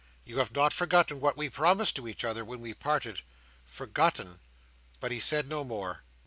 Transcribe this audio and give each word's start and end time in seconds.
You 0.25 0.39
have 0.39 0.51
not 0.53 0.73
forgotten 0.73 1.19
what 1.19 1.37
we 1.37 1.47
promised 1.47 1.95
to 1.97 2.07
each 2.07 2.23
other, 2.23 2.43
when 2.43 2.59
we 2.59 2.73
parted?" 2.73 3.21
"Forgotten!" 3.67 4.39
But 4.99 5.11
he 5.11 5.19
said 5.19 5.47
no 5.47 5.63
more. 5.63 6.01